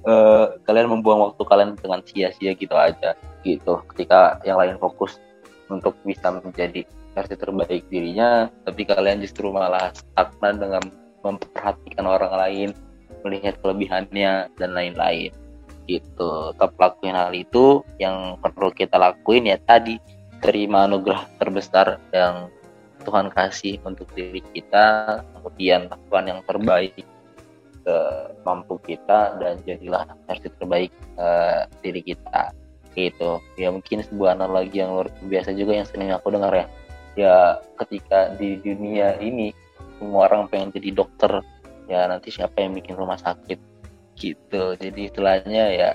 uh, 0.10 0.58
kalian 0.66 0.90
membuang 0.90 1.22
waktu 1.30 1.42
kalian 1.46 1.78
dengan 1.78 2.02
sia-sia 2.06 2.54
gitu 2.58 2.74
aja 2.74 3.14
gitu. 3.46 3.82
Ketika 3.94 4.42
yang 4.46 4.58
lain 4.58 4.78
fokus 4.82 5.22
untuk 5.70 5.94
bisa 6.02 6.34
menjadi 6.34 6.86
versi 7.18 7.34
terbaik 7.34 7.90
dirinya 7.90 8.46
tapi 8.66 8.86
kalian 8.86 9.22
justru 9.26 9.50
malah 9.50 9.90
stagnan 9.94 10.62
dengan 10.62 10.84
memperhatikan 11.26 12.06
orang 12.06 12.34
lain 12.38 12.70
melihat 13.26 13.58
kelebihannya 13.62 14.52
dan 14.58 14.70
lain-lain. 14.74 15.32
Gitu. 15.88 16.32
Tetap 16.54 16.76
lakuin 16.76 17.16
hal 17.16 17.32
itu 17.32 17.82
yang 17.98 18.36
perlu 18.44 18.70
kita 18.76 19.00
lakuin 19.00 19.48
ya 19.48 19.58
tadi 19.64 19.96
terima 20.44 20.86
anugerah 20.86 21.26
terbesar 21.40 21.98
yang 22.14 22.52
Tuhan 23.08 23.32
kasih 23.32 23.80
untuk 23.88 24.12
diri 24.12 24.44
kita 24.52 25.20
kemudian 25.40 25.88
lakukan 25.88 26.26
yang 26.28 26.40
terbaik 26.44 27.08
ke 27.88 27.98
mampu 28.44 28.76
kita 28.84 29.40
dan 29.40 29.64
jadilah 29.64 30.04
versi 30.28 30.52
terbaik 30.60 30.92
uh, 31.16 31.64
diri 31.80 32.04
kita. 32.04 32.52
Gitu. 32.92 33.40
Ya 33.56 33.72
mungkin 33.72 34.04
sebuah 34.04 34.36
analogi 34.36 34.84
yang 34.84 34.92
luar 34.92 35.08
biasa 35.24 35.56
juga 35.56 35.80
yang 35.80 35.88
sering 35.88 36.12
aku 36.12 36.36
dengar 36.36 36.52
ya. 36.52 36.68
Ya 37.16 37.36
ketika 37.80 38.36
di 38.36 38.60
dunia 38.60 39.16
ini 39.24 39.56
semua 39.98 40.28
orang 40.30 40.52
pengen 40.52 40.76
jadi 40.76 40.94
dokter 40.94 41.42
ya 41.88 42.06
nanti 42.08 42.30
siapa 42.30 42.60
yang 42.60 42.76
bikin 42.76 43.00
rumah 43.00 43.18
sakit? 43.18 43.60
Gitu. 44.20 44.64
Jadi 44.78 45.02
istilahnya 45.08 45.64
ya 45.74 45.92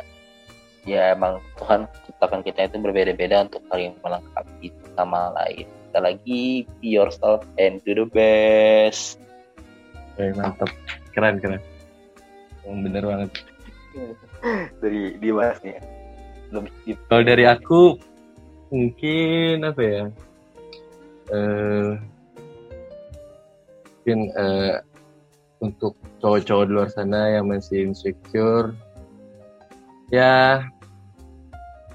ya 0.83 1.15
emang 1.15 1.39
Tuhan 1.61 1.87
ciptakan 2.09 2.43
kita 2.43 2.67
itu 2.67 2.77
berbeda-beda 2.83 3.47
untuk 3.47 3.63
saling 3.71 3.95
melengkapi 4.03 4.75
sama 4.99 5.31
lain. 5.39 5.67
Kita 5.69 5.99
lagi 6.03 6.67
be 6.81 6.89
yourself 6.97 7.45
and 7.61 7.79
do 7.87 7.95
the 7.95 8.09
best. 8.09 9.21
Oke, 10.17 10.33
mantap. 10.35 10.71
Keren 11.13 11.39
keren. 11.39 11.61
Yang 12.65 12.79
bener 12.89 13.03
banget. 13.05 13.31
Dari 14.83 15.21
Dimas 15.21 15.61
nih. 15.63 15.79
Lebih 16.53 16.73
gitu. 16.85 17.01
kalau 17.09 17.25
dari 17.25 17.45
aku 17.49 17.97
mungkin 18.69 19.65
apa 19.65 19.81
ya? 19.81 20.03
Uh, 21.33 21.97
mungkin 24.03 24.19
uh, 24.37 24.85
untuk 25.63 25.95
cowok-cowok 26.19 26.65
di 26.67 26.73
luar 26.75 26.91
sana 26.91 27.39
yang 27.39 27.47
masih 27.47 27.87
insecure 27.87 28.75
ya 30.11 30.67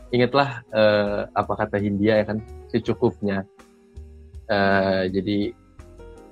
ingatlah 0.10 0.64
uh, 0.72 1.28
apa 1.36 1.54
kata 1.54 1.78
Hindia 1.78 2.24
ya 2.24 2.26
kan 2.26 2.40
secukupnya. 2.72 3.44
Uh, 4.48 5.12
jadi 5.12 5.52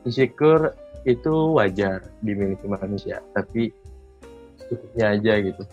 insecure 0.07 0.71
itu 1.03 1.51
wajar 1.51 2.07
dimiliki 2.23 2.63
manusia 2.63 3.19
tapi 3.35 3.75
cukupnya 4.71 5.19
aja 5.19 5.33
gitu 5.43 5.63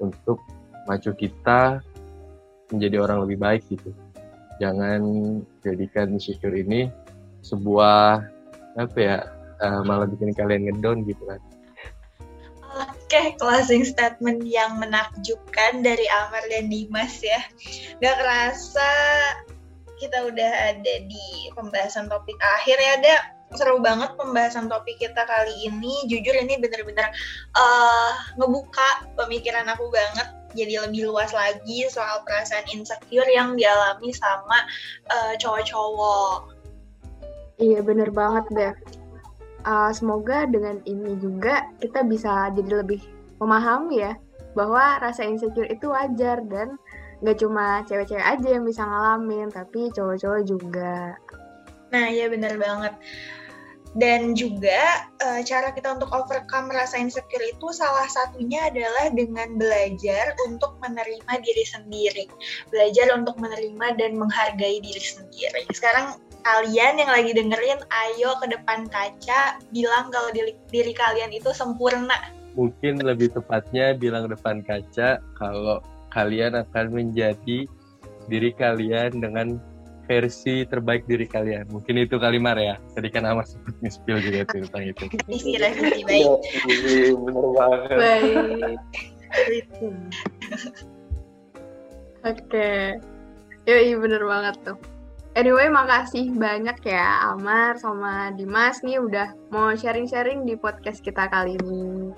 untuk 0.00 0.40
maju 0.88 1.10
kita 1.12 1.84
menjadi 2.72 2.96
orang 3.04 3.28
lebih 3.28 3.38
baik 3.38 3.62
gitu. 3.68 3.92
Jangan 4.58 5.00
jadikan 5.60 6.16
insecure 6.16 6.56
ini 6.56 6.88
sebuah 7.44 8.24
apa 8.74 8.98
ya 8.98 9.18
uh, 9.62 9.82
malah 9.86 10.08
bikin 10.08 10.34
kalian 10.34 10.66
ngedown 10.70 11.04
gitu 11.06 11.22
kan. 11.28 11.40
Oke, 12.74 13.38
closing 13.38 13.86
statement 13.86 14.42
yang 14.42 14.82
menakjubkan 14.82 15.86
dari 15.86 16.02
Amar 16.26 16.42
dan 16.50 16.66
Dimas 16.66 17.22
ya. 17.22 17.38
Gak 18.02 18.18
kerasa 18.18 18.90
kita 20.02 20.26
udah 20.26 20.74
ada 20.74 20.94
di 21.06 21.54
pembahasan 21.54 22.10
topik 22.10 22.34
akhir 22.58 22.74
ya, 22.82 22.90
ada 22.98 23.14
seru 23.54 23.78
banget 23.78 24.18
pembahasan 24.18 24.66
topik 24.66 24.98
kita 24.98 25.22
kali 25.22 25.54
ini. 25.62 26.10
Jujur 26.10 26.34
ini 26.34 26.58
bener-bener 26.58 27.06
uh, 27.54 28.10
ngebuka 28.42 29.06
pemikiran 29.14 29.70
aku 29.70 29.86
banget 29.94 30.26
jadi 30.58 30.82
lebih 30.86 31.10
luas 31.10 31.30
lagi 31.30 31.86
soal 31.90 32.22
perasaan 32.26 32.66
insecure 32.74 33.26
yang 33.30 33.54
dialami 33.54 34.10
sama 34.10 34.66
uh, 35.14 35.34
cowok-cowok. 35.38 36.50
Iya 37.62 37.86
bener 37.86 38.10
banget 38.10 38.44
deh 38.50 38.74
uh, 39.64 39.90
semoga 39.90 40.46
dengan 40.48 40.80
ini 40.84 41.16
juga 41.18 41.68
kita 41.80 42.04
bisa 42.06 42.52
jadi 42.52 42.84
lebih 42.84 43.00
memahami 43.42 44.00
ya 44.00 44.14
bahwa 44.54 45.02
rasa 45.02 45.26
insecure 45.26 45.66
itu 45.66 45.90
wajar 45.90 46.40
dan 46.46 46.78
nggak 47.24 47.40
cuma 47.40 47.82
cewek-cewek 47.88 48.22
aja 48.22 48.48
yang 48.48 48.64
bisa 48.64 48.84
ngalamin 48.86 49.48
tapi 49.50 49.90
cowok-cowok 49.90 50.42
juga. 50.46 51.18
Nah 51.90 52.06
ya 52.10 52.30
bener 52.30 52.54
banget. 52.60 52.94
Dan 53.94 54.34
juga 54.34 55.06
uh, 55.22 55.38
cara 55.46 55.70
kita 55.70 55.94
untuk 55.94 56.10
overcome 56.10 56.66
rasa 56.74 56.98
insecure 56.98 57.46
itu 57.46 57.70
salah 57.70 58.10
satunya 58.10 58.66
adalah 58.66 59.06
dengan 59.14 59.54
belajar 59.54 60.34
untuk 60.50 60.74
menerima 60.82 61.32
diri 61.38 61.62
sendiri. 61.62 62.26
Belajar 62.74 63.14
untuk 63.14 63.38
menerima 63.38 63.94
dan 63.94 64.18
menghargai 64.18 64.82
diri 64.82 64.98
sendiri. 64.98 65.62
Sekarang 65.70 66.18
kalian 66.44 67.00
yang 67.00 67.10
lagi 67.10 67.32
dengerin, 67.32 67.80
ayo 67.88 68.36
ke 68.38 68.46
depan 68.52 68.84
kaca, 68.92 69.58
bilang 69.72 70.12
kalau 70.12 70.28
diri, 70.30 70.52
diri 70.68 70.92
kalian 70.92 71.32
itu 71.32 71.50
sempurna. 71.56 72.14
Mungkin 72.54 73.02
lebih 73.02 73.34
tepatnya 73.34 73.96
bilang 73.96 74.30
depan 74.30 74.62
kaca 74.62 75.18
kalau 75.34 75.82
kalian 76.14 76.54
akan 76.54 76.94
menjadi 76.94 77.66
diri 78.30 78.50
kalian 78.54 79.18
dengan 79.18 79.58
versi 80.04 80.68
terbaik 80.68 81.08
diri 81.08 81.24
kalian. 81.24 81.64
Mungkin 81.72 81.96
itu 81.96 82.20
kalimar 82.20 82.60
ya. 82.60 82.76
Tadi 82.92 83.08
kan 83.08 83.24
Amar 83.24 83.48
sempat 83.48 83.72
nge-spill 83.80 84.20
juga 84.20 84.44
tuh 84.52 84.68
tentang 84.68 84.84
itu. 84.92 85.04
Revisi 85.64 86.02
baik. 86.04 86.28
Iya, 86.68 87.08
bener 87.16 87.46
banget. 87.56 87.96
Baik. 87.96 88.36
Oke. 92.20 92.36
Okay. 92.44 92.80
Yoi, 93.64 93.96
bener 93.96 94.22
banget 94.28 94.56
tuh. 94.60 94.76
Anyway, 95.34 95.66
makasih 95.66 96.30
banyak 96.38 96.78
ya 96.86 97.34
Amar 97.34 97.74
sama 97.82 98.30
Dimas 98.38 98.86
nih 98.86 99.02
udah 99.02 99.34
mau 99.50 99.74
sharing-sharing 99.74 100.46
di 100.46 100.54
podcast 100.54 101.02
kita 101.02 101.26
kali 101.26 101.58
ini. 101.58 102.14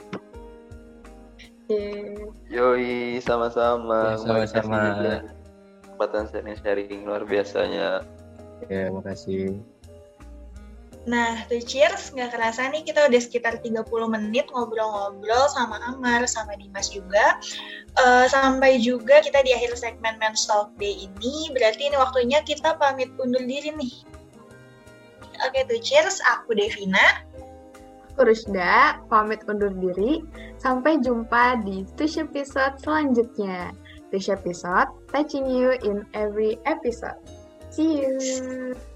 Oke. 1.64 2.12
Yoi, 2.52 3.16
sama-sama. 3.24 4.14
Ya, 4.14 4.20
Kembali 4.20 4.46
sama-sama. 4.52 4.80
Kesempatan 5.80 6.24
sharing-sharing 6.28 7.08
luar 7.08 7.24
biasanya. 7.24 8.04
Ya, 8.68 8.92
makasih. 8.92 9.64
Nah, 11.06 11.46
tuh 11.46 11.62
cheers, 11.62 12.10
nggak 12.10 12.34
kerasa 12.34 12.66
nih 12.66 12.82
kita 12.82 13.06
udah 13.06 13.20
sekitar 13.22 13.62
30 13.62 13.86
menit 14.10 14.50
ngobrol-ngobrol 14.50 15.46
sama 15.54 15.78
Amar, 15.86 16.26
sama 16.26 16.58
Dimas 16.58 16.90
juga. 16.90 17.38
Eh, 17.94 18.26
sampai 18.26 18.82
juga 18.82 19.22
kita 19.22 19.38
di 19.46 19.54
akhir 19.54 19.78
segmen 19.78 20.18
Men's 20.18 20.50
Talk 20.50 20.74
Day 20.82 21.06
ini, 21.06 21.54
berarti 21.54 21.94
ini 21.94 21.96
waktunya 21.96 22.42
kita 22.42 22.74
pamit 22.74 23.14
undur 23.22 23.46
diri 23.46 23.70
nih. 23.70 23.94
Oke 25.46 25.62
tuh 25.70 25.78
cheers, 25.78 26.18
aku 26.26 26.58
Devina. 26.58 27.22
Aku 28.18 28.26
Rusda, 28.26 28.98
pamit 29.06 29.46
undur 29.46 29.70
diri. 29.78 30.26
Sampai 30.58 30.98
jumpa 30.98 31.62
di 31.62 31.86
Tush 31.94 32.18
episode 32.18 32.82
selanjutnya. 32.82 33.70
Tush 34.10 34.26
episode, 34.26 34.90
touching 35.14 35.46
you 35.46 35.78
in 35.86 36.02
every 36.18 36.58
episode. 36.66 37.20
See 37.70 38.02
you! 38.02 38.95